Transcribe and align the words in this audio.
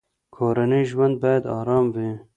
کورنی 0.35 0.81
ژوند 0.89 1.15
باید 1.21 1.43
ارام 1.57 1.85
وي. 1.93 2.09